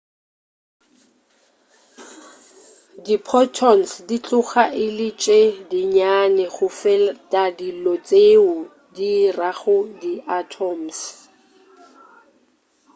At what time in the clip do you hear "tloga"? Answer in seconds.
4.25-4.63